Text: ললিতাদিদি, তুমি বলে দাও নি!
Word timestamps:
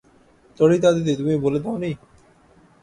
ললিতাদিদি, 0.59 1.13
তুমি 1.15 1.33
বলে 1.37 1.59
দাও 1.63 1.75
নি! 1.77 1.91